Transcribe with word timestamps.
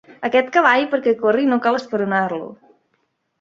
Aquest 0.27 0.47
cavall, 0.53 0.85
perquè 0.93 1.13
corri, 1.19 1.45
no 1.51 1.59
cal 1.67 1.77
esperonar-lo. 1.81 2.49